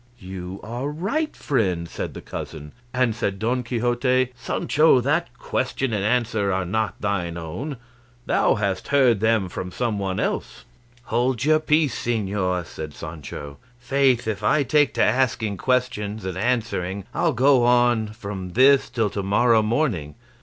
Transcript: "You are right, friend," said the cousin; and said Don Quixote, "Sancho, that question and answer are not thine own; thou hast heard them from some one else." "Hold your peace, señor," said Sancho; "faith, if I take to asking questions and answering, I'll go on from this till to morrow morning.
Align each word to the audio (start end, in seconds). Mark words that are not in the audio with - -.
"You 0.17 0.59
are 0.63 0.87
right, 0.87 1.35
friend," 1.35 1.87
said 1.87 2.15
the 2.15 2.23
cousin; 2.23 2.71
and 2.91 3.13
said 3.13 3.37
Don 3.37 3.61
Quixote, 3.61 4.29
"Sancho, 4.35 4.99
that 4.99 5.37
question 5.37 5.93
and 5.93 6.03
answer 6.03 6.51
are 6.51 6.65
not 6.65 6.99
thine 7.01 7.37
own; 7.37 7.77
thou 8.25 8.55
hast 8.55 8.87
heard 8.87 9.19
them 9.19 9.47
from 9.47 9.71
some 9.71 9.99
one 9.99 10.19
else." 10.19 10.65
"Hold 11.03 11.45
your 11.45 11.59
peace, 11.59 11.93
señor," 12.03 12.65
said 12.65 12.95
Sancho; 12.95 13.57
"faith, 13.79 14.27
if 14.27 14.41
I 14.43 14.63
take 14.63 14.95
to 14.95 15.03
asking 15.03 15.57
questions 15.57 16.25
and 16.25 16.35
answering, 16.35 17.03
I'll 17.13 17.33
go 17.33 17.63
on 17.65 18.07
from 18.07 18.53
this 18.53 18.89
till 18.89 19.11
to 19.11 19.21
morrow 19.21 19.61
morning. 19.61 20.15